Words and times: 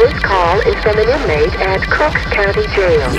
This 0.00 0.18
call 0.20 0.58
is 0.60 0.74
from 0.82 0.98
an 0.98 1.10
inmate 1.10 1.54
at 1.60 1.82
Crooks 1.82 2.24
County 2.32 2.66
Jail. 2.68 3.10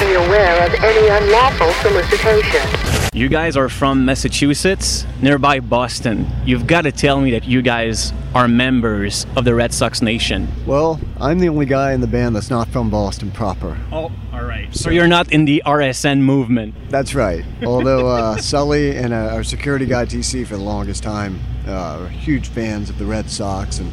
Be 0.00 0.14
aware 0.14 0.66
of 0.66 0.74
any 0.82 1.06
unlawful 1.06 1.70
solicitation. 1.74 2.68
You 3.12 3.28
guys 3.28 3.56
are 3.56 3.68
from 3.68 4.04
Massachusetts, 4.04 5.06
nearby 5.20 5.60
Boston. 5.60 6.28
You've 6.44 6.66
got 6.66 6.82
to 6.82 6.90
tell 6.90 7.20
me 7.20 7.30
that 7.30 7.44
you 7.44 7.62
guys 7.62 8.12
are 8.34 8.48
members 8.48 9.24
of 9.36 9.44
the 9.44 9.54
Red 9.54 9.72
Sox 9.72 10.02
Nation. 10.02 10.48
Well, 10.66 10.98
I'm 11.20 11.38
the 11.38 11.48
only 11.48 11.66
guy 11.66 11.92
in 11.92 12.00
the 12.00 12.08
band 12.08 12.34
that's 12.34 12.50
not 12.50 12.66
from 12.70 12.90
Boston 12.90 13.30
proper. 13.30 13.78
Oh, 13.92 14.10
all 14.32 14.42
right. 14.42 14.74
So 14.74 14.90
you're 14.90 15.06
not 15.06 15.32
in 15.32 15.44
the 15.44 15.62
RSN 15.64 16.22
movement. 16.22 16.74
That's 16.88 17.14
right. 17.14 17.44
Although 17.64 18.08
uh, 18.08 18.36
Sully 18.38 18.96
and 18.96 19.12
uh, 19.12 19.30
our 19.32 19.44
security 19.44 19.86
guy 19.86 20.06
TC 20.06 20.44
for 20.44 20.56
the 20.56 20.64
longest 20.64 21.04
time 21.04 21.38
uh, 21.66 22.06
huge 22.08 22.48
fans 22.48 22.90
of 22.90 22.98
the 22.98 23.04
Red 23.04 23.30
Sox, 23.30 23.78
and 23.78 23.90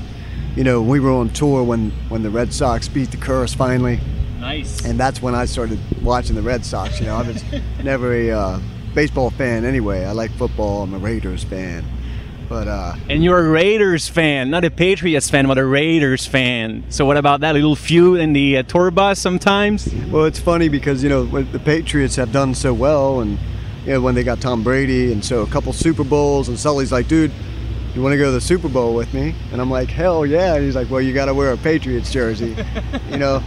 you 0.56 0.64
know 0.64 0.82
we 0.82 1.00
were 1.00 1.12
on 1.12 1.30
tour 1.30 1.64
when 1.64 1.92
when 2.10 2.24
the 2.24 2.30
Red 2.30 2.54
Sox 2.54 2.88
beat 2.88 3.12
the 3.12 3.18
curse 3.18 3.54
finally, 3.54 4.00
Nice. 4.40 4.84
and 4.86 5.00
that's 5.00 5.22
when 5.22 5.36
I 5.36 5.46
started 5.46 5.80
watching 6.02 6.36
the 6.36 6.42
Red 6.42 6.66
Sox. 6.66 7.00
You 7.00 7.08
know, 7.08 7.16
I 7.16 7.22
was 7.24 7.44
never 7.84 8.14
a 8.14 8.32
uh, 8.32 8.60
baseball 8.96 9.30
fan 9.30 9.66
anyway. 9.66 10.06
I 10.06 10.12
like 10.12 10.32
football. 10.32 10.84
I'm 10.84 10.94
a 10.94 10.98
Raiders 10.98 11.44
fan, 11.44 11.86
but 12.50 12.68
uh, 12.68 12.96
And 13.10 13.24
you're 13.24 13.46
a 13.46 13.50
Raiders 13.50 14.08
fan, 14.10 14.50
not 14.50 14.66
a 14.66 14.72
Patriots 14.72 15.30
fan, 15.30 15.46
but 15.48 15.58
a 15.60 15.66
Raiders 15.66 16.26
fan. 16.26 16.84
So 16.90 17.06
what 17.06 17.18
about 17.18 17.42
that 17.42 17.54
little 17.54 17.76
feud 17.76 18.20
in 18.20 18.34
the 18.34 18.58
uh, 18.58 18.64
tour 18.64 18.90
bus 18.92 19.20
sometimes? 19.20 19.94
Well, 20.10 20.26
it's 20.26 20.40
funny 20.40 20.70
because 20.70 21.04
you 21.04 21.10
know 21.10 21.24
the 21.26 21.60
Patriots 21.60 22.16
have 22.16 22.32
done 22.32 22.56
so 22.56 22.74
well, 22.74 23.22
and 23.22 23.38
you 23.86 23.94
know 23.94 24.02
when 24.02 24.16
they 24.16 24.24
got 24.24 24.42
Tom 24.42 24.64
Brady, 24.64 25.12
and 25.14 25.24
so 25.24 25.44
a 25.44 25.48
couple 25.48 25.72
Super 25.74 26.04
Bowls, 26.04 26.50
and 26.50 26.58
Sully's 26.60 26.92
like, 26.92 27.08
"Dude, 27.08 27.32
you 27.96 28.02
want 28.02 28.14
to 28.14 28.18
go 28.18 28.26
to 28.26 28.32
the 28.32 28.42
Super 28.42 28.70
Bowl 28.70 28.94
with 28.94 29.14
me?" 29.14 29.36
And 29.52 29.62
I'm 29.62 29.70
like, 29.72 29.90
"Hell 29.90 30.26
yeah!" 30.26 30.56
And 30.56 30.64
he's 30.66 30.76
like, 30.76 30.90
"Well, 30.90 31.02
you 31.02 31.14
got 31.14 31.26
to 31.26 31.34
wear 31.34 31.52
a 31.52 31.58
Patriots 31.58 32.12
jersey," 32.12 32.56
you 33.12 33.18
know. 33.18 33.44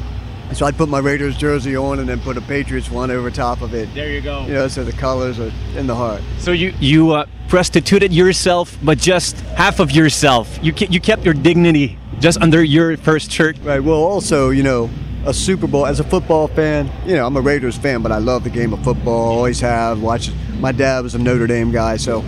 So 0.55 0.67
I'd 0.67 0.77
put 0.77 0.91
my 0.91 0.98
Raiders 0.98 1.36
jersey 1.39 1.77
on, 1.77 1.98
and 1.98 2.06
then 2.08 2.20
put 2.20 2.36
a 2.36 2.42
Patriots 2.42 2.91
one 2.91 3.11
over 3.11 3.30
top 3.30 3.62
of 3.62 3.72
it. 3.75 3.89
There 3.94 4.11
you 4.11 4.20
go. 4.20 4.42
You 4.47 4.52
know, 4.52 4.69
so 4.69 4.84
the 4.84 4.92
colors 4.92 5.41
are 5.41 5.50
in 5.77 5.86
the 5.86 5.94
heart. 5.94 6.20
So 6.39 6.52
you 6.52 6.75
you 6.78 7.12
uh, 7.12 7.27
prostituted 7.48 8.12
yourself, 8.12 8.77
but 8.83 8.98
just 8.98 9.41
half 9.56 9.80
of 9.80 9.91
yourself. 9.92 10.58
You 10.62 10.72
ke- 10.72 10.91
you 10.91 11.00
kept 11.00 11.24
your 11.24 11.34
dignity 11.34 11.98
just 12.20 12.41
under 12.42 12.62
your 12.62 12.97
first 12.98 13.30
shirt. 13.30 13.56
Right. 13.62 13.80
Well, 13.83 13.97
also, 13.97 14.50
you 14.50 14.62
know, 14.62 14.91
a 15.24 15.33
Super 15.33 15.67
Bowl 15.67 15.86
as 15.86 16.00
a 16.00 16.05
football 16.05 16.48
fan. 16.48 16.91
You 17.06 17.14
know, 17.17 17.27
I'm 17.27 17.36
a 17.36 17.41
Raiders 17.41 17.78
fan, 17.78 18.02
but 18.02 18.12
I 18.12 18.19
love 18.19 18.45
the 18.45 18.50
game 18.50 18.72
of 18.74 18.84
football. 18.84 19.30
Always 19.39 19.61
have. 19.61 20.02
Watched. 20.02 20.33
My 20.61 20.72
dad 20.72 21.02
was 21.02 21.14
a 21.14 21.19
Notre 21.19 21.47
Dame 21.47 21.72
guy, 21.72 21.97
so 21.97 22.22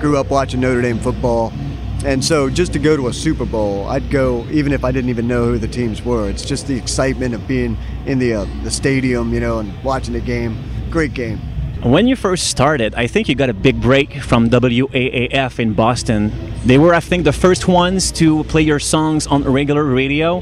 grew 0.00 0.16
up 0.16 0.30
watching 0.30 0.60
Notre 0.60 0.82
Dame 0.82 0.98
football. 0.98 1.52
And 2.04 2.24
so, 2.24 2.48
just 2.48 2.72
to 2.72 2.78
go 2.78 2.96
to 2.96 3.08
a 3.08 3.12
Super 3.12 3.44
Bowl, 3.44 3.86
I'd 3.86 4.10
go 4.10 4.46
even 4.50 4.72
if 4.72 4.84
I 4.84 4.90
didn't 4.90 5.10
even 5.10 5.28
know 5.28 5.44
who 5.44 5.58
the 5.58 5.68
teams 5.68 6.02
were. 6.02 6.30
It's 6.30 6.44
just 6.44 6.66
the 6.66 6.76
excitement 6.76 7.34
of 7.34 7.46
being 7.46 7.76
in 8.06 8.18
the 8.18 8.34
uh, 8.34 8.46
the 8.64 8.70
stadium, 8.70 9.34
you 9.34 9.40
know, 9.40 9.58
and 9.58 9.84
watching 9.84 10.14
the 10.14 10.20
game. 10.20 10.56
Great 10.90 11.12
game. 11.12 11.38
When 11.82 12.06
you 12.06 12.16
first 12.16 12.48
started, 12.48 12.94
I 12.94 13.06
think 13.06 13.28
you 13.28 13.34
got 13.34 13.48
a 13.48 13.54
big 13.54 13.80
break 13.80 14.20
from 14.20 14.50
WAAF 14.50 15.58
in 15.58 15.72
Boston. 15.72 16.32
They 16.66 16.76
were, 16.76 16.94
I 16.94 17.00
think, 17.00 17.24
the 17.24 17.32
first 17.32 17.68
ones 17.68 18.12
to 18.12 18.44
play 18.44 18.60
your 18.60 18.78
songs 18.78 19.26
on 19.26 19.44
regular 19.44 19.84
radio. 19.84 20.40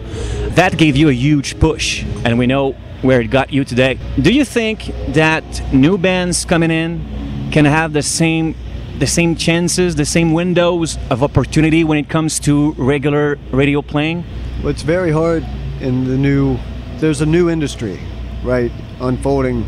That 0.51 0.77
gave 0.77 0.97
you 0.97 1.09
a 1.09 1.13
huge 1.13 1.59
push, 1.61 2.05
and 2.25 2.39
we 2.39 2.47
know 2.47 2.73
where 3.03 3.21
it 3.21 3.31
got 3.31 3.53
you 3.53 3.65
today. 3.65 3.99
Do 4.21 4.33
you 4.33 4.45
think 4.45 4.87
that 5.15 5.45
new 5.73 5.97
bands 5.97 6.45
coming 6.45 6.73
in 6.73 7.51
can 7.53 7.65
have 7.65 7.93
the 7.93 8.03
same 8.03 8.57
the 8.99 9.07
same 9.07 9.37
chances, 9.37 9.95
the 9.95 10.05
same 10.05 10.33
windows 10.33 10.99
of 11.11 11.23
opportunity 11.23 11.85
when 11.85 11.99
it 11.99 12.09
comes 12.09 12.41
to 12.41 12.73
regular 12.73 13.39
radio 13.53 13.81
playing? 13.81 14.25
Well, 14.59 14.69
it's 14.69 14.83
very 14.83 15.13
hard 15.13 15.45
in 15.81 16.05
the 16.05 16.17
new. 16.17 16.59
There's 16.97 17.21
a 17.21 17.27
new 17.27 17.49
industry, 17.49 18.01
right, 18.43 18.73
unfolding 19.01 19.65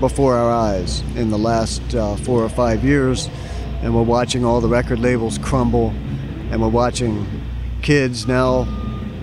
before 0.00 0.34
our 0.34 0.50
eyes 0.50 1.00
in 1.14 1.30
the 1.30 1.38
last 1.38 1.94
uh, 1.94 2.16
four 2.16 2.42
or 2.42 2.48
five 2.48 2.82
years, 2.82 3.28
and 3.82 3.94
we're 3.94 4.02
watching 4.02 4.44
all 4.44 4.62
the 4.62 4.68
record 4.68 4.98
labels 4.98 5.36
crumble, 5.38 5.90
and 6.50 6.60
we're 6.62 6.68
watching 6.68 7.26
kids 7.82 8.26
now. 8.26 8.66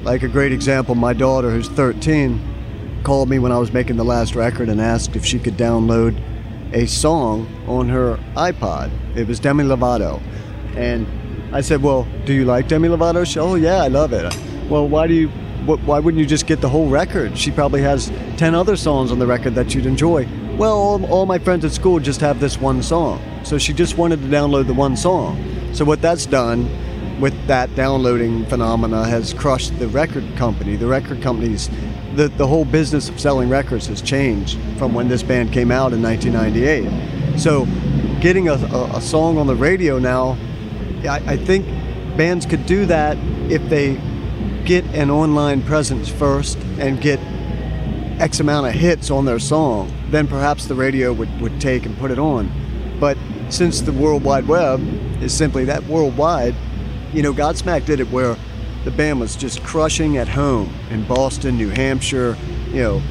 Like 0.03 0.23
a 0.23 0.27
great 0.27 0.51
example, 0.51 0.95
my 0.95 1.13
daughter, 1.13 1.49
who's 1.51 1.67
13, 1.69 3.01
called 3.03 3.29
me 3.29 3.39
when 3.39 3.51
I 3.51 3.57
was 3.57 3.71
making 3.73 3.97
the 3.97 4.05
last 4.05 4.35
record 4.35 4.69
and 4.69 4.79
asked 4.79 5.15
if 5.15 5.25
she 5.25 5.39
could 5.39 5.57
download 5.57 6.19
a 6.73 6.85
song 6.85 7.47
on 7.67 7.89
her 7.89 8.17
iPod. 8.35 8.91
It 9.15 9.27
was 9.27 9.39
Demi 9.39 9.63
Lovato, 9.63 10.21
and 10.75 11.05
I 11.53 11.61
said, 11.61 11.81
"Well, 11.83 12.07
do 12.25 12.33
you 12.33 12.45
like 12.45 12.67
Demi 12.67 12.87
Lovato?" 12.87 13.25
She, 13.25 13.39
"Oh 13.39 13.55
yeah, 13.55 13.77
I 13.83 13.87
love 13.87 14.13
it." 14.13 14.35
Well, 14.69 14.87
why 14.87 15.07
do 15.07 15.13
you? 15.13 15.27
wh- 15.67 15.85
Why 15.87 15.99
wouldn't 15.99 16.19
you 16.19 16.25
just 16.25 16.47
get 16.47 16.61
the 16.61 16.69
whole 16.69 16.87
record? 16.89 17.37
She 17.37 17.51
probably 17.51 17.81
has 17.81 18.11
ten 18.37 18.55
other 18.55 18.75
songs 18.75 19.11
on 19.11 19.19
the 19.19 19.27
record 19.27 19.53
that 19.55 19.75
you'd 19.75 19.85
enjoy. 19.85 20.27
Well, 20.57 20.77
all, 20.77 21.05
all 21.05 21.25
my 21.25 21.39
friends 21.39 21.65
at 21.65 21.71
school 21.71 21.99
just 21.99 22.21
have 22.21 22.39
this 22.39 22.59
one 22.59 22.81
song, 22.83 23.21
so 23.43 23.57
she 23.57 23.73
just 23.73 23.97
wanted 23.97 24.21
to 24.21 24.27
download 24.27 24.67
the 24.67 24.73
one 24.73 24.95
song. 24.95 25.37
So 25.73 25.83
what 25.85 26.01
that's 26.01 26.25
done 26.25 26.69
with 27.19 27.33
that 27.47 27.73
downloading 27.75 28.45
phenomena 28.47 29.05
has 29.05 29.33
crushed 29.33 29.77
the 29.79 29.87
record 29.87 30.23
company. 30.37 30.75
The 30.75 30.87
record 30.87 31.21
companies, 31.21 31.69
the, 32.15 32.27
the 32.29 32.47
whole 32.47 32.65
business 32.65 33.09
of 33.09 33.19
selling 33.19 33.49
records 33.49 33.87
has 33.87 34.01
changed 34.01 34.57
from 34.77 34.93
when 34.93 35.07
this 35.07 35.23
band 35.23 35.53
came 35.53 35.71
out 35.71 35.93
in 35.93 36.01
1998. 36.01 37.39
So 37.39 37.65
getting 38.19 38.49
a, 38.49 38.53
a, 38.53 38.97
a 38.97 39.01
song 39.01 39.37
on 39.37 39.47
the 39.47 39.55
radio 39.55 39.97
now, 39.99 40.37
I, 41.03 41.21
I 41.25 41.37
think 41.37 41.65
bands 42.17 42.45
could 42.45 42.65
do 42.65 42.85
that 42.87 43.17
if 43.49 43.67
they 43.69 43.99
get 44.65 44.85
an 44.93 45.09
online 45.09 45.61
presence 45.63 46.09
first 46.09 46.57
and 46.79 47.01
get 47.01 47.19
X 48.19 48.39
amount 48.39 48.67
of 48.67 48.73
hits 48.73 49.09
on 49.09 49.25
their 49.25 49.39
song, 49.39 49.91
then 50.09 50.27
perhaps 50.27 50.65
the 50.65 50.75
radio 50.75 51.11
would, 51.13 51.41
would 51.41 51.59
take 51.59 51.85
and 51.85 51.97
put 51.97 52.11
it 52.11 52.19
on. 52.19 52.51
But 52.99 53.17
since 53.49 53.81
the 53.81 53.91
World 53.91 54.23
Wide 54.23 54.47
Web 54.47 54.79
is 55.23 55.33
simply 55.33 55.65
that 55.65 55.83
worldwide, 55.85 56.55
you 57.13 57.23
know, 57.23 57.33
Godsmack 57.33 57.85
did 57.85 57.99
it 57.99 58.09
where 58.11 58.37
the 58.83 58.91
band 58.91 59.19
was 59.19 59.35
just 59.35 59.63
crushing 59.63 60.17
at 60.17 60.27
home 60.27 60.73
in 60.89 61.05
Boston, 61.05 61.57
New 61.57 61.69
Hampshire, 61.69 62.37
you 62.67 62.81
know, 62.81 63.01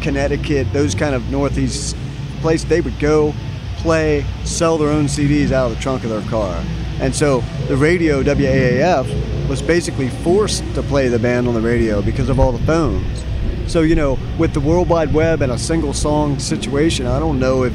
Connecticut, 0.00 0.72
those 0.72 0.94
kind 0.94 1.14
of 1.14 1.30
northeast 1.30 1.96
places. 2.40 2.68
They 2.68 2.80
would 2.80 2.98
go, 2.98 3.32
play, 3.76 4.24
sell 4.44 4.78
their 4.78 4.88
own 4.88 5.04
CDs 5.04 5.52
out 5.52 5.70
of 5.70 5.76
the 5.76 5.82
trunk 5.82 6.04
of 6.04 6.10
their 6.10 6.28
car. 6.30 6.62
And 7.00 7.14
so 7.14 7.40
the 7.68 7.76
radio, 7.76 8.22
WAAF, 8.22 9.48
was 9.48 9.62
basically 9.62 10.08
forced 10.08 10.62
to 10.74 10.82
play 10.82 11.08
the 11.08 11.18
band 11.18 11.46
on 11.46 11.54
the 11.54 11.60
radio 11.60 12.02
because 12.02 12.28
of 12.28 12.40
all 12.40 12.52
the 12.52 12.64
phones. 12.64 13.24
So, 13.66 13.82
you 13.82 13.94
know, 13.94 14.18
with 14.38 14.54
the 14.54 14.60
World 14.60 14.88
Wide 14.88 15.14
Web 15.14 15.40
and 15.40 15.52
a 15.52 15.58
single 15.58 15.92
song 15.92 16.38
situation, 16.38 17.06
I 17.06 17.18
don't 17.18 17.38
know 17.38 17.64
if 17.64 17.72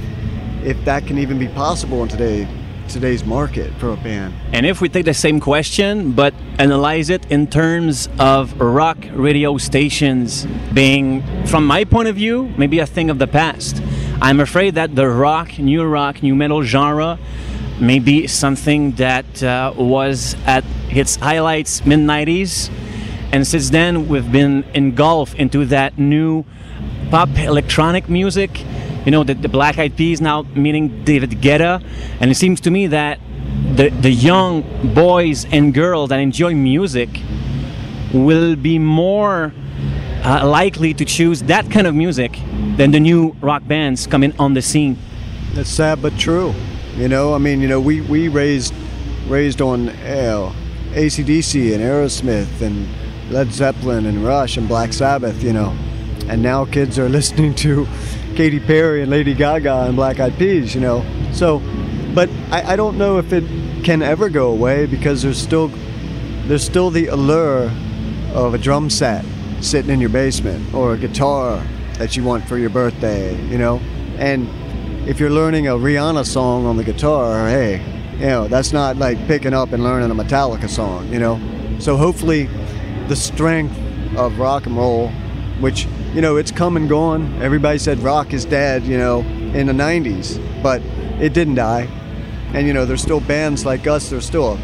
if 0.63 0.83
that 0.83 1.07
can 1.07 1.17
even 1.17 1.39
be 1.39 1.47
possible 1.47 2.03
in 2.03 2.09
today 2.09 2.45
today's 2.87 3.23
market 3.23 3.73
for 3.75 3.89
a 3.89 3.97
band. 3.97 4.33
And 4.53 4.65
if 4.65 4.81
we 4.81 4.89
take 4.89 5.05
the 5.05 5.13
same 5.13 5.39
question 5.39 6.11
but 6.11 6.33
analyze 6.57 7.09
it 7.09 7.29
in 7.31 7.47
terms 7.47 8.09
of 8.19 8.59
rock 8.59 8.97
radio 9.11 9.57
stations 9.57 10.45
being, 10.73 11.23
from 11.45 11.65
my 11.65 11.83
point 11.83 12.07
of 12.07 12.15
view, 12.15 12.51
maybe 12.57 12.79
a 12.79 12.85
thing 12.85 13.09
of 13.09 13.19
the 13.19 13.27
past, 13.27 13.81
I'm 14.21 14.39
afraid 14.39 14.75
that 14.75 14.95
the 14.95 15.07
rock, 15.07 15.59
new 15.59 15.83
rock, 15.83 16.23
new 16.23 16.35
metal 16.35 16.63
genre 16.63 17.19
may 17.79 17.99
be 17.99 18.27
something 18.27 18.93
that 18.93 19.43
uh, 19.43 19.73
was 19.77 20.35
at 20.45 20.63
its 20.89 21.17
highlights 21.17 21.85
mid 21.85 21.99
90s. 21.99 22.71
And 23.31 23.45
since 23.45 23.69
then, 23.69 24.07
we've 24.07 24.31
been 24.31 24.63
engulfed 24.73 25.35
into 25.35 25.65
that 25.65 25.97
new 25.97 26.45
pop 27.11 27.29
electronic 27.37 28.09
music. 28.09 28.63
You 29.07 29.11
know, 29.11 29.23
the, 29.23 29.35
the 29.35 29.47
Black 29.47 29.77
Eyed 29.79 29.95
Peas 29.95 30.19
now 30.19 30.41
meaning 30.53 31.05
David 31.05 31.29
Guetta. 31.29 31.81
And 32.19 32.29
it 32.29 32.35
seems 32.35 32.59
to 32.59 32.69
me 32.69 32.87
that 32.87 33.21
the, 33.73 33.87
the 33.87 34.11
young 34.11 34.63
boys 34.93 35.45
and 35.45 35.73
girls 35.73 36.09
that 36.09 36.19
enjoy 36.19 36.53
music 36.53 37.07
will 38.13 38.57
be 38.57 38.77
more 38.77 39.53
uh, 40.25 40.45
likely 40.45 40.93
to 40.93 41.05
choose 41.05 41.41
that 41.43 41.71
kind 41.71 41.87
of 41.87 41.95
music 41.95 42.37
than 42.75 42.91
the 42.91 42.99
new 42.99 43.33
rock 43.39 43.65
bands 43.65 44.07
coming 44.07 44.37
on 44.39 44.55
the 44.55 44.61
scene. 44.61 44.97
That's 45.53 45.69
sad 45.69 46.01
but 46.01 46.17
true. 46.17 46.53
You 46.97 47.07
know, 47.07 47.33
I 47.33 47.37
mean, 47.37 47.61
you 47.61 47.69
know, 47.69 47.79
we, 47.79 48.01
we 48.01 48.27
raised 48.27 48.73
raised 49.27 49.61
on 49.61 49.87
uh, 49.87 50.53
ACDC 50.91 51.73
and 51.73 51.81
Aerosmith 51.81 52.61
and 52.61 52.85
Led 53.31 53.53
Zeppelin 53.53 54.05
and 54.05 54.25
Rush 54.25 54.57
and 54.57 54.67
Black 54.67 54.91
Sabbath, 54.91 55.41
you 55.41 55.53
know. 55.53 55.73
And 56.27 56.43
now 56.43 56.65
kids 56.65 56.99
are 56.99 57.07
listening 57.17 57.55
to 57.55 57.87
Katy 58.37 58.59
Perry 58.59 59.01
and 59.01 59.09
Lady 59.09 59.33
Gaga 59.33 59.87
and 59.87 59.95
Black 59.95 60.19
Eyed 60.19 60.37
Peas, 60.37 60.75
you 60.75 60.79
know. 60.79 61.03
So, 61.33 61.59
but 62.13 62.29
I, 62.51 62.73
I 62.73 62.75
don't 62.75 62.97
know 62.97 63.17
if 63.17 63.33
it 63.33 63.43
can 63.83 64.03
ever 64.03 64.29
go 64.29 64.51
away 64.51 64.85
because 64.85 65.23
there's 65.23 65.41
still 65.41 65.71
there's 66.47 66.63
still 66.63 66.91
the 66.91 67.07
allure 67.07 67.71
of 68.33 68.53
a 68.53 68.57
drum 68.59 68.89
set 68.91 69.25
sitting 69.59 69.89
in 69.89 69.99
your 69.99 70.11
basement 70.11 70.71
or 70.73 70.93
a 70.93 70.97
guitar 70.97 71.65
that 71.97 72.15
you 72.15 72.23
want 72.23 72.47
for 72.47 72.59
your 72.59 72.69
birthday, 72.69 73.35
you 73.47 73.57
know. 73.57 73.81
And 74.19 74.47
if 75.09 75.19
you're 75.19 75.31
learning 75.31 75.67
a 75.67 75.71
Rihanna 75.71 76.23
song 76.25 76.67
on 76.67 76.77
the 76.77 76.83
guitar, 76.83 77.47
hey, 77.49 77.81
You 78.19 78.25
know, 78.25 78.47
that's 78.47 78.73
not 78.73 78.97
like 78.97 79.27
picking 79.27 79.53
up 79.53 79.73
and 79.73 79.83
learning 79.83 80.09
a 80.09 80.15
Metallica 80.15 80.67
song, 80.67 81.11
you 81.13 81.19
know? 81.19 81.39
So 81.79 81.97
hopefully 81.97 82.49
the 83.07 83.15
strength 83.15 83.77
of 84.15 84.39
rock 84.39 84.65
and 84.65 84.75
roll, 84.75 85.11
which, 85.59 85.87
you 86.13 86.21
know, 86.21 86.37
it's 86.37 86.51
come 86.51 86.77
and 86.77 86.87
gone. 86.87 87.41
Everybody 87.41 87.79
said 87.79 87.99
rock 87.99 88.33
is 88.33 88.45
dead, 88.45 88.83
you 88.83 88.97
know, 88.97 89.19
in 89.19 89.67
the 89.67 89.73
90s, 89.73 90.41
but 90.61 90.81
it 91.21 91.33
didn't 91.33 91.55
die. 91.55 91.87
And, 92.53 92.67
you 92.67 92.73
know, 92.73 92.85
there's 92.85 93.01
still 93.01 93.19
bands 93.19 93.65
like 93.65 93.87
us, 93.87 94.09
there's 94.09 94.25
still 94.25 94.57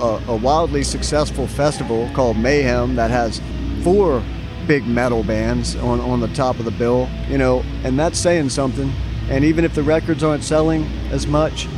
a, 0.00 0.04
a, 0.04 0.22
a 0.28 0.36
wildly 0.36 0.82
successful 0.82 1.46
festival 1.46 2.10
called 2.14 2.36
Mayhem 2.38 2.94
that 2.96 3.10
has 3.10 3.40
four 3.82 4.22
big 4.66 4.86
metal 4.86 5.22
bands 5.22 5.76
on, 5.76 6.00
on 6.00 6.20
the 6.20 6.28
top 6.28 6.58
of 6.58 6.64
the 6.64 6.70
bill, 6.70 7.08
you 7.28 7.38
know, 7.38 7.62
and 7.84 7.98
that's 7.98 8.18
saying 8.18 8.48
something. 8.48 8.90
And 9.28 9.44
even 9.44 9.64
if 9.64 9.74
the 9.74 9.82
records 9.82 10.22
aren't 10.22 10.44
selling 10.44 10.84
as 11.10 11.26
much, 11.26 11.68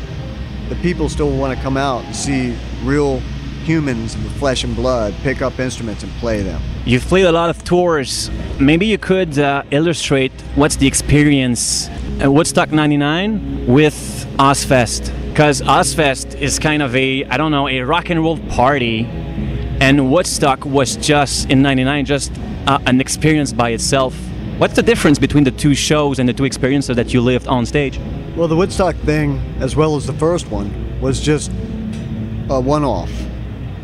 the 0.69 0.77
people 0.77 1.09
still 1.09 1.37
want 1.37 1.57
to 1.57 1.63
come 1.63 1.77
out 1.77 2.05
and 2.05 2.15
see 2.15 2.57
real 2.83 3.21
humans 3.67 4.17
with 4.17 4.33
flesh 4.39 4.63
and 4.63 4.77
blood 4.77 5.13
pick 5.23 5.43
up 5.43 5.59
instruments 5.59 6.05
and 6.05 6.13
play 6.15 6.41
them. 6.41 6.63
You've 6.85 7.05
played 7.05 7.25
a 7.25 7.33
lot 7.33 7.51
of 7.51 7.65
tours. 7.65 8.31
Maybe 8.61 8.87
you 8.87 8.97
could 8.97 9.39
uh, 9.39 9.65
illustrate 9.73 10.31
what's 10.55 10.77
the 10.77 10.87
experience 10.87 11.89
at 12.21 12.33
Woodstock 12.33 12.71
99 12.71 13.67
with 13.67 13.95
Ozzfest. 14.39 15.13
Because 15.31 15.63
Ozzfest 15.63 16.41
is 16.41 16.61
kind 16.61 16.81
of 16.81 16.95
a, 16.95 17.25
I 17.25 17.37
don't 17.37 17.51
know, 17.51 17.67
a 17.69 17.81
rock 17.81 18.09
and 18.09 18.23
roll 18.23 18.39
party. 18.51 19.05
And 19.81 20.13
Woodstock 20.13 20.65
was 20.65 20.97
just, 20.97 21.51
in 21.51 21.61
99, 21.61 22.05
just 22.05 22.33
uh, 22.69 22.79
an 22.87 23.01
experience 23.01 23.53
by 23.53 23.71
itself. 23.71 24.15
What's 24.59 24.77
the 24.77 24.83
difference 24.83 25.19
between 25.19 25.45
the 25.45 25.51
two 25.51 25.75
shows 25.75 26.21
and 26.21 26.29
the 26.29 26.33
two 26.33 26.45
experiences 26.45 26.95
that 26.97 27.13
you 27.13 27.21
lived 27.21 27.49
on 27.49 27.67
stage? 27.67 27.99
Well, 28.37 28.49
the 28.49 28.57
Woodstock 28.57 28.95
thing, 28.97 29.39
as 29.59 29.75
well 29.75 29.97
as 29.97 30.07
the 30.07 30.13
first 30.15 30.51
one, 30.51 31.01
was 31.01 31.21
just 31.21 31.51
a 32.49 32.61
one 32.61 32.85
off. 32.85 33.11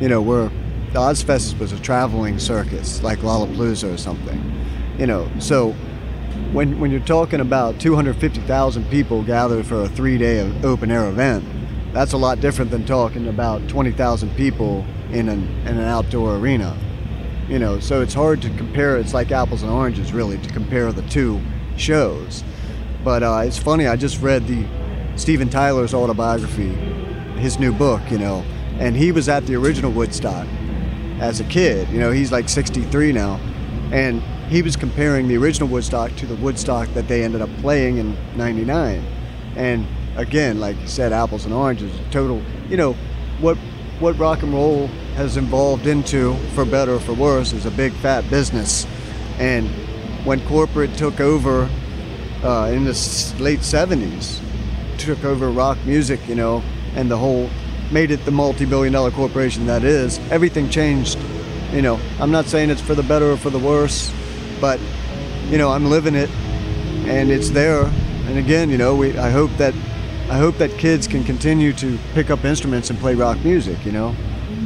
You 0.02 0.08
know, 0.08 0.20
where 0.20 0.48
the 0.92 0.98
Ozzfest 0.98 1.60
was 1.60 1.70
a 1.70 1.78
traveling 1.78 2.40
circus, 2.40 3.04
like 3.04 3.20
Lollapalooza 3.20 3.94
or 3.94 3.96
something. 3.96 4.42
You 4.98 5.06
know, 5.06 5.30
so 5.38 5.70
when, 6.50 6.80
when 6.80 6.90
you're 6.90 6.98
talking 6.98 7.38
about 7.38 7.78
250,000 7.78 8.90
people 8.90 9.22
gathered 9.22 9.64
for 9.64 9.82
a 9.82 9.88
three 9.88 10.18
day 10.18 10.40
open 10.64 10.90
air 10.90 11.08
event, 11.08 11.44
that's 11.92 12.14
a 12.14 12.16
lot 12.16 12.40
different 12.40 12.72
than 12.72 12.84
talking 12.84 13.28
about 13.28 13.68
20,000 13.68 14.34
people 14.34 14.84
in 15.12 15.28
an, 15.28 15.44
in 15.68 15.78
an 15.78 15.84
outdoor 15.84 16.34
arena. 16.34 16.76
You 17.48 17.60
know, 17.60 17.78
so 17.78 18.00
it's 18.00 18.14
hard 18.14 18.42
to 18.42 18.50
compare. 18.56 18.96
It's 18.96 19.14
like 19.14 19.30
apples 19.30 19.62
and 19.62 19.70
oranges, 19.70 20.12
really, 20.12 20.36
to 20.36 20.50
compare 20.52 20.90
the 20.90 21.02
two 21.02 21.40
shows. 21.76 22.42
But 23.04 23.22
uh, 23.22 23.42
it's 23.44 23.56
funny. 23.56 23.86
I 23.86 23.94
just 23.94 24.20
read 24.20 24.48
the 24.48 24.66
Steven 25.14 25.48
Tyler's 25.48 25.94
autobiography, 25.94 26.70
his 27.38 27.60
new 27.60 27.72
book. 27.72 28.02
You 28.10 28.18
know, 28.18 28.44
and 28.82 28.96
he 28.96 29.12
was 29.12 29.28
at 29.28 29.46
the 29.46 29.54
original 29.54 29.92
Woodstock 29.92 30.44
as 31.20 31.38
a 31.38 31.44
kid. 31.44 31.88
You 31.90 32.00
know, 32.00 32.10
he's 32.10 32.32
like 32.32 32.48
63 32.48 33.12
now, 33.12 33.36
and 33.92 34.20
he 34.50 34.60
was 34.60 34.74
comparing 34.74 35.28
the 35.28 35.36
original 35.36 35.68
Woodstock 35.68 36.16
to 36.16 36.26
the 36.26 36.34
Woodstock 36.34 36.88
that 36.94 37.06
they 37.06 37.22
ended 37.22 37.42
up 37.42 37.48
playing 37.58 37.98
in 37.98 38.16
'99. 38.36 39.04
And 39.54 39.86
again, 40.16 40.58
like 40.58 40.76
you 40.80 40.88
said, 40.88 41.12
apples 41.12 41.44
and 41.44 41.54
oranges. 41.54 41.92
Total. 42.10 42.42
You 42.68 42.76
know, 42.76 42.94
what 43.40 43.56
what 44.00 44.18
rock 44.18 44.42
and 44.42 44.52
roll 44.52 44.88
has 45.14 45.36
evolved 45.36 45.86
into, 45.86 46.34
for 46.56 46.64
better 46.64 46.94
or 46.94 47.00
for 47.00 47.14
worse, 47.14 47.52
is 47.52 47.66
a 47.66 47.70
big 47.70 47.92
fat 47.92 48.28
business. 48.30 48.84
And 49.38 49.68
when 50.26 50.44
corporate 50.48 50.92
took 50.96 51.20
over 51.20 51.70
uh, 52.42 52.72
in 52.72 52.82
the 52.82 53.34
late 53.38 53.60
70s, 53.60 54.40
took 54.98 55.24
over 55.24 55.50
rock 55.50 55.78
music, 55.86 56.18
you 56.28 56.34
know, 56.34 56.64
and 56.96 57.08
the 57.08 57.16
whole 57.16 57.48
made 57.92 58.10
it 58.10 58.24
the 58.24 58.30
multi-billion 58.30 58.92
dollar 58.92 59.10
corporation 59.10 59.66
that 59.66 59.84
is, 59.84 60.18
everything 60.30 60.68
changed. 60.70 61.18
You 61.72 61.82
know, 61.82 62.00
I'm 62.18 62.30
not 62.30 62.46
saying 62.46 62.70
it's 62.70 62.80
for 62.80 62.94
the 62.94 63.02
better 63.02 63.30
or 63.30 63.36
for 63.36 63.50
the 63.50 63.58
worse, 63.58 64.12
but 64.60 64.80
you 65.48 65.58
know, 65.58 65.70
I'm 65.70 65.86
living 65.86 66.14
it 66.14 66.30
and 67.06 67.30
it's 67.30 67.50
there. 67.50 67.84
And 68.26 68.38
again, 68.38 68.70
you 68.70 68.78
know, 68.78 68.94
we 68.94 69.16
I 69.18 69.30
hope 69.30 69.50
that 69.58 69.74
I 70.30 70.38
hope 70.38 70.56
that 70.58 70.70
kids 70.78 71.06
can 71.06 71.24
continue 71.24 71.72
to 71.74 71.98
pick 72.14 72.30
up 72.30 72.44
instruments 72.44 72.90
and 72.90 72.98
play 72.98 73.14
rock 73.14 73.42
music, 73.44 73.84
you 73.84 73.92
know 73.92 74.14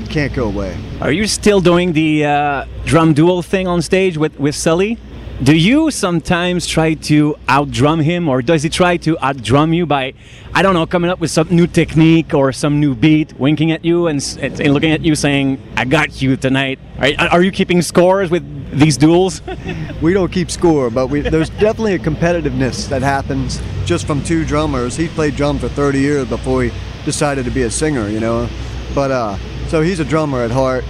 can't 0.06 0.32
go 0.32 0.46
away. 0.46 0.76
Are 1.00 1.12
you 1.12 1.26
still 1.26 1.60
doing 1.60 1.92
the 1.92 2.24
uh, 2.24 2.66
drum 2.84 3.12
duel 3.12 3.42
thing 3.42 3.66
on 3.66 3.82
stage 3.82 4.16
with, 4.16 4.38
with 4.38 4.54
Sully? 4.54 4.98
Do 5.42 5.54
you 5.54 5.90
sometimes 5.90 6.66
try 6.66 6.94
to 6.94 7.36
outdrum 7.46 8.02
him, 8.02 8.26
or 8.26 8.40
does 8.40 8.62
he 8.62 8.70
try 8.70 8.96
to 8.96 9.16
outdrum 9.16 9.76
you 9.76 9.84
by, 9.84 10.14
I 10.54 10.62
don't 10.62 10.72
know, 10.72 10.86
coming 10.86 11.10
up 11.10 11.20
with 11.20 11.30
some 11.30 11.48
new 11.50 11.66
technique 11.66 12.32
or 12.32 12.52
some 12.52 12.80
new 12.80 12.94
beat, 12.94 13.38
winking 13.38 13.70
at 13.70 13.84
you 13.84 14.06
and, 14.06 14.18
and 14.40 14.72
looking 14.72 14.92
at 14.92 15.02
you 15.02 15.14
saying, 15.14 15.60
I 15.76 15.84
got 15.84 16.22
you 16.22 16.38
tonight? 16.38 16.78
Are, 16.98 17.28
are 17.32 17.42
you 17.42 17.52
keeping 17.52 17.82
scores 17.82 18.30
with 18.30 18.70
these 18.70 18.96
duels? 18.96 19.42
we 20.00 20.14
don't 20.14 20.32
keep 20.32 20.50
score, 20.50 20.88
but 20.88 21.08
we, 21.08 21.20
there's 21.20 21.50
definitely 21.50 21.96
a 21.96 21.98
competitiveness 21.98 22.88
that 22.88 23.02
happens 23.02 23.60
just 23.84 24.06
from 24.06 24.24
two 24.24 24.42
drummers. 24.46 24.96
He 24.96 25.06
played 25.06 25.36
drums 25.36 25.60
for 25.60 25.68
30 25.68 26.00
years 26.00 26.26
before 26.26 26.62
he 26.62 26.72
decided 27.04 27.44
to 27.44 27.50
be 27.50 27.62
a 27.62 27.70
singer, 27.70 28.08
you 28.08 28.20
know. 28.20 28.48
But 28.94 29.10
uh, 29.10 29.36
so 29.68 29.82
he's 29.82 30.00
a 30.00 30.04
drummer 30.04 30.40
at 30.40 30.50
heart, 30.50 30.84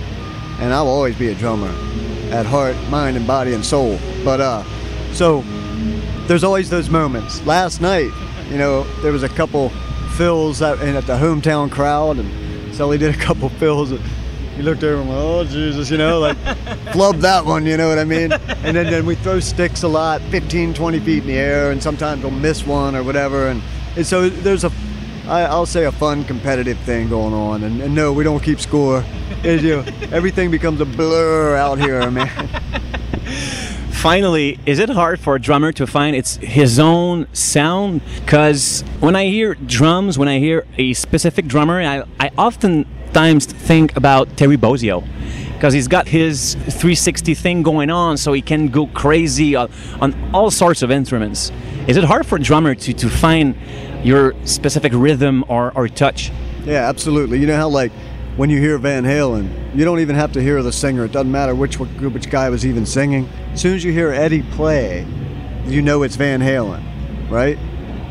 and 0.60 0.72
I'll 0.72 0.86
always 0.86 1.18
be 1.18 1.30
a 1.30 1.34
drummer 1.34 1.74
at 2.30 2.46
heart, 2.46 2.76
mind, 2.90 3.16
and 3.16 3.26
body 3.26 3.52
and 3.52 3.66
soul. 3.66 3.98
But 4.26 4.40
uh, 4.40 4.64
so 5.12 5.44
there's 6.26 6.42
always 6.42 6.68
those 6.68 6.90
moments. 6.90 7.46
Last 7.46 7.80
night, 7.80 8.10
you 8.50 8.58
know, 8.58 8.82
there 9.02 9.12
was 9.12 9.22
a 9.22 9.28
couple 9.28 9.68
fills 10.16 10.60
at, 10.62 10.80
at 10.80 11.06
the 11.06 11.12
hometown 11.12 11.70
crowd, 11.70 12.18
and 12.18 12.74
Sully 12.74 12.98
did 12.98 13.14
a 13.14 13.18
couple 13.24 13.48
fills. 13.50 13.92
And 13.92 14.00
he 14.56 14.62
looked 14.62 14.82
over 14.82 15.00
and 15.00 15.08
went, 15.08 15.20
"Oh 15.20 15.44
Jesus," 15.44 15.90
you 15.92 15.96
know, 15.96 16.18
like 16.18 16.36
flub 16.92 17.18
that 17.18 17.44
one, 17.44 17.66
you 17.66 17.76
know 17.76 17.88
what 17.88 18.00
I 18.00 18.04
mean? 18.04 18.32
And 18.32 18.76
then, 18.76 18.90
then 18.90 19.06
we 19.06 19.14
throw 19.14 19.38
sticks 19.38 19.84
a 19.84 19.88
lot, 19.88 20.20
15, 20.22 20.74
20 20.74 20.98
feet 20.98 21.22
in 21.22 21.28
the 21.28 21.38
air, 21.38 21.70
and 21.70 21.80
sometimes 21.80 22.24
we'll 22.24 22.32
miss 22.32 22.66
one 22.66 22.96
or 22.96 23.04
whatever. 23.04 23.46
And, 23.46 23.62
and 23.94 24.04
so 24.04 24.28
there's 24.28 24.64
a 24.64 24.72
I, 25.28 25.56
will 25.56 25.66
say 25.66 25.84
a 25.84 25.92
fun 25.92 26.24
competitive 26.24 26.78
thing 26.80 27.08
going 27.08 27.32
on. 27.32 27.62
And, 27.62 27.80
and 27.80 27.94
no, 27.94 28.12
we 28.12 28.24
don't 28.24 28.42
keep 28.42 28.58
score. 28.58 29.04
It, 29.44 29.62
you 29.62 29.76
know, 29.76 29.84
everything 30.10 30.50
becomes 30.50 30.80
a 30.80 30.84
blur 30.84 31.54
out 31.54 31.78
here, 31.78 32.10
man. 32.10 32.48
Finally, 33.96 34.58
is 34.66 34.78
it 34.78 34.88
hard 34.88 35.18
for 35.18 35.34
a 35.34 35.40
drummer 35.40 35.72
to 35.72 35.86
find 35.86 36.14
its 36.14 36.36
his 36.36 36.78
own 36.78 37.26
sound? 37.32 38.00
Because 38.20 38.82
when 39.00 39.16
I 39.16 39.26
hear 39.26 39.54
drums, 39.54 40.18
when 40.18 40.28
I 40.28 40.38
hear 40.38 40.64
a 40.78 40.92
specific 40.92 41.46
drummer, 41.46 41.80
I, 41.80 42.04
I 42.20 42.30
oftentimes 42.38 43.46
think 43.46 43.96
about 43.96 44.36
Terry 44.36 44.56
Bozzio 44.56 45.04
because 45.54 45.72
he's 45.72 45.88
got 45.88 46.06
his 46.06 46.54
360 46.54 47.34
thing 47.34 47.62
going 47.62 47.90
on, 47.90 48.16
so 48.16 48.32
he 48.32 48.42
can 48.42 48.68
go 48.68 48.86
crazy 48.88 49.56
on, 49.56 49.70
on 50.00 50.14
all 50.34 50.50
sorts 50.50 50.82
of 50.82 50.90
instruments. 50.90 51.50
Is 51.88 51.96
it 51.96 52.04
hard 52.04 52.26
for 52.26 52.36
a 52.36 52.40
drummer 52.40 52.74
to, 52.74 52.92
to 52.92 53.08
find 53.08 53.56
your 54.06 54.34
specific 54.46 54.92
rhythm 54.94 55.44
or, 55.48 55.72
or 55.76 55.88
touch. 55.88 56.30
Yeah, 56.64 56.88
absolutely. 56.88 57.40
You 57.40 57.46
know 57.46 57.56
how 57.56 57.68
like 57.68 57.92
when 58.36 58.50
you 58.50 58.60
hear 58.60 58.76
Van 58.76 59.04
Halen, 59.04 59.74
you 59.74 59.84
don't 59.84 60.00
even 60.00 60.14
have 60.14 60.32
to 60.32 60.42
hear 60.42 60.62
the 60.62 60.72
singer. 60.72 61.06
It 61.06 61.12
doesn't 61.12 61.32
matter 61.32 61.54
which 61.54 61.78
which 61.78 62.30
guy 62.30 62.50
was 62.50 62.66
even 62.66 62.84
singing. 62.84 63.28
As 63.52 63.62
soon 63.62 63.74
as 63.74 63.82
you 63.82 63.92
hear 63.92 64.12
Eddie 64.12 64.42
play, 64.42 65.06
you 65.64 65.80
know 65.80 66.02
it's 66.02 66.16
Van 66.16 66.40
Halen, 66.40 67.30
right? 67.30 67.58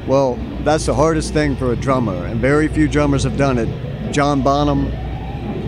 Well, 0.07 0.39
that's 0.63 0.87
the 0.87 0.95
hardest 0.95 1.33
thing 1.33 1.55
for 1.55 1.71
a 1.73 1.75
drummer, 1.75 2.25
and 2.25 2.39
very 2.39 2.67
few 2.67 2.87
drummers 2.87 3.23
have 3.23 3.37
done 3.37 3.59
it. 3.59 4.11
John 4.11 4.41
Bonham, 4.41 4.89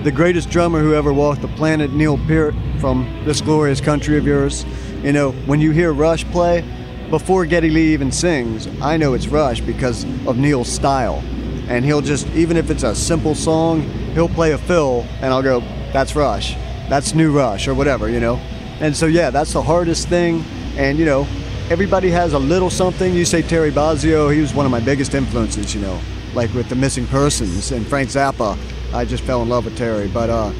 the 0.03 0.11
greatest 0.11 0.49
drummer 0.49 0.79
who 0.79 0.95
ever 0.95 1.13
walked 1.13 1.41
the 1.41 1.47
planet, 1.49 1.93
Neil 1.93 2.17
Peart 2.25 2.55
from 2.79 3.21
this 3.25 3.41
glorious 3.41 3.79
country 3.79 4.17
of 4.17 4.25
yours. 4.25 4.65
You 5.03 5.11
know, 5.11 5.31
when 5.45 5.61
you 5.61 5.71
hear 5.71 5.93
Rush 5.93 6.25
play, 6.25 6.63
before 7.11 7.45
Geddy 7.45 7.69
Lee 7.69 7.93
even 7.93 8.11
sings, 8.11 8.67
I 8.81 8.97
know 8.97 9.13
it's 9.13 9.27
Rush 9.27 9.61
because 9.61 10.03
of 10.25 10.37
Neil's 10.37 10.67
style. 10.67 11.23
And 11.67 11.83
he'll 11.83 12.01
just, 12.01 12.27
even 12.29 12.57
if 12.57 12.69
it's 12.69 12.83
a 12.83 12.95
simple 12.95 13.35
song, 13.35 13.81
he'll 14.13 14.29
play 14.29 14.53
a 14.53 14.57
fill 14.57 15.05
and 15.21 15.33
I'll 15.33 15.43
go, 15.43 15.59
that's 15.91 16.15
Rush. 16.15 16.55
That's 16.89 17.13
New 17.13 17.31
Rush 17.31 17.67
or 17.67 17.73
whatever, 17.73 18.09
you 18.09 18.19
know? 18.19 18.37
And 18.79 18.95
so, 18.95 19.05
yeah, 19.05 19.29
that's 19.29 19.53
the 19.53 19.61
hardest 19.61 20.07
thing. 20.07 20.43
And, 20.77 20.97
you 20.97 21.05
know, 21.05 21.27
everybody 21.69 22.09
has 22.11 22.33
a 22.33 22.39
little 22.39 22.69
something. 22.69 23.13
You 23.13 23.25
say 23.25 23.41
Terry 23.41 23.71
Bozzio, 23.71 24.33
he 24.33 24.39
was 24.39 24.53
one 24.53 24.65
of 24.65 24.71
my 24.71 24.79
biggest 24.79 25.13
influences, 25.13 25.75
you 25.75 25.81
know, 25.81 25.99
like 26.33 26.53
with 26.53 26.69
the 26.69 26.75
missing 26.75 27.07
persons 27.07 27.71
and 27.71 27.85
Frank 27.85 28.09
Zappa. 28.09 28.57
I 28.93 29.03
just 29.03 29.23
fell 29.23 29.41
in 29.41 29.49
love 29.49 29.65
with 29.65 29.77
Terry. 29.77 30.07
But, 30.07 30.29
uh, 30.29 30.53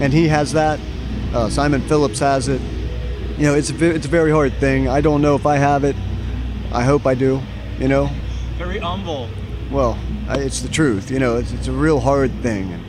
and 0.00 0.12
he 0.12 0.28
has 0.28 0.52
that. 0.52 0.78
Uh, 1.32 1.48
Simon 1.48 1.80
Phillips 1.82 2.18
has 2.18 2.48
it 2.48 2.60
you 3.40 3.46
know, 3.46 3.54
it's 3.54 3.70
a, 3.70 3.94
it's 3.94 4.04
a 4.04 4.10
very 4.10 4.30
hard 4.30 4.52
thing. 4.60 4.86
I 4.86 5.00
don't 5.00 5.22
know 5.22 5.34
if 5.34 5.46
I 5.46 5.56
have 5.56 5.82
it. 5.82 5.96
I 6.72 6.82
hope 6.84 7.06
I 7.06 7.14
do, 7.14 7.40
you 7.78 7.88
know. 7.88 8.10
Very 8.58 8.78
humble. 8.78 9.30
Well, 9.70 9.98
it's 10.28 10.60
the 10.62 10.68
truth, 10.68 11.10
you 11.10 11.18
know. 11.18 11.36
It's, 11.36 11.52
it's 11.52 11.68
a 11.68 11.72
real 11.72 12.00
hard 12.00 12.32
thing, 12.42 12.72
and, 12.72 12.84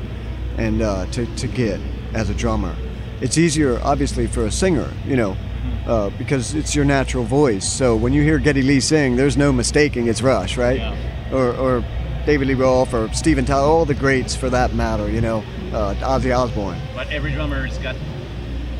and 0.59 0.81
uh, 0.81 1.05
to 1.11 1.25
to 1.37 1.47
get 1.47 1.79
as 2.13 2.29
a 2.29 2.33
drummer, 2.33 2.75
it's 3.21 3.37
easier 3.37 3.79
obviously 3.83 4.27
for 4.27 4.45
a 4.45 4.51
singer, 4.51 4.91
you 5.05 5.15
know, 5.15 5.37
uh, 5.85 6.09
because 6.17 6.55
it's 6.55 6.75
your 6.75 6.85
natural 6.85 7.23
voice. 7.23 7.67
So 7.71 7.95
when 7.95 8.13
you 8.13 8.23
hear 8.23 8.37
Geddy 8.39 8.63
Lee 8.63 8.79
sing, 8.79 9.15
there's 9.15 9.37
no 9.37 9.51
mistaking 9.53 10.07
it's 10.07 10.21
Rush, 10.21 10.57
right? 10.57 10.79
Yeah. 10.79 11.33
Or, 11.33 11.53
or 11.55 11.85
David 12.25 12.47
Lee 12.49 12.53
Roth 12.55 12.93
or 12.93 13.11
Steven 13.13 13.45
Tyler, 13.45 13.65
all 13.67 13.85
the 13.85 13.93
greats 13.93 14.35
for 14.35 14.49
that 14.49 14.73
matter, 14.73 15.09
you 15.09 15.21
know, 15.21 15.43
uh, 15.71 15.93
Ozzy 15.95 16.35
Osbourne. 16.37 16.79
But 16.93 17.09
every 17.11 17.31
drummer's 17.31 17.77
got 17.77 17.95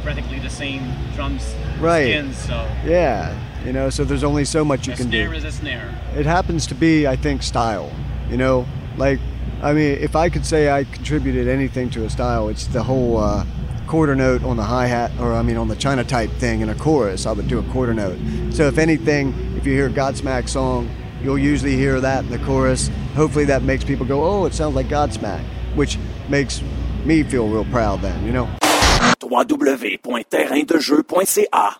practically 0.04 0.40
the 0.40 0.50
same 0.50 0.92
drums 1.16 1.56
Right. 1.80 2.10
skins, 2.10 2.38
so 2.38 2.54
Yeah, 2.86 3.34
you 3.66 3.74
know, 3.74 3.90
so 3.90 4.04
there's 4.04 4.24
only 4.24 4.46
so 4.46 4.64
much 4.66 4.88
you 4.88 4.94
a 4.94 4.96
can 4.96 5.08
snare 5.08 5.30
do. 5.30 5.36
is 5.36 5.44
a 5.44 5.52
snare. 5.52 5.94
It 6.16 6.26
happens 6.26 6.66
to 6.68 6.76
be, 6.76 7.08
I 7.08 7.16
think, 7.16 7.44
style. 7.44 7.92
You 8.30 8.38
know, 8.38 8.66
like, 8.98 9.20
I 9.62 9.74
mean, 9.74 9.98
if 10.00 10.16
I 10.16 10.30
could 10.30 10.46
say 10.46 10.72
I 10.72 10.84
contributed 10.86 11.48
anything 11.48 11.90
to 11.92 12.06
a 12.06 12.10
style, 12.10 12.50
it's 12.50 12.68
the 12.68 12.84
whole 12.84 13.18
uh, 13.18 13.46
quarter 13.88 14.16
note 14.16 14.44
on 14.44 14.58
the 14.58 14.64
hi 14.64 14.88
hat, 14.88 15.12
or 15.20 15.34
I 15.34 15.42
mean, 15.42 15.58
on 15.58 15.68
the 15.68 15.76
China 15.76 16.04
type 16.04 16.30
thing 16.32 16.62
in 16.62 16.70
a 16.70 16.76
chorus. 16.76 17.26
I 17.26 17.32
would 17.34 17.48
do 17.48 17.60
a 17.60 17.64
quarter 17.72 17.94
note. 17.94 18.18
So, 18.54 18.68
if 18.68 18.78
anything, 18.78 19.34
if 19.58 19.66
you 19.66 19.74
hear 19.74 19.88
a 19.88 19.92
Godsmack 19.92 20.48
song, 20.50 20.90
you'll 21.22 21.38
usually 21.38 21.76
hear 21.76 22.00
that 22.02 22.24
in 22.24 22.30
the 22.32 22.40
chorus. 22.40 22.90
Hopefully, 23.16 23.46
that 23.46 23.64
makes 23.64 23.84
people 23.84 24.06
go, 24.06 24.24
"Oh, 24.24 24.46
it 24.46 24.54
sounds 24.54 24.76
like 24.76 24.88
Godsmack," 24.88 25.44
which 25.76 25.98
makes 26.30 26.62
me 27.06 27.24
feel 27.24 27.48
real 27.48 27.66
proud. 27.66 28.02
Then, 28.02 28.26
you 28.26 28.32
know. 28.32 28.48
www.terraindejeu.ca 29.20 31.78